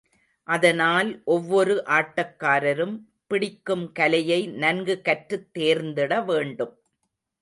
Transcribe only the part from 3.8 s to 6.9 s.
கலையை நன்கு கற்றுத் தேர்ந்திட வேண்டும்.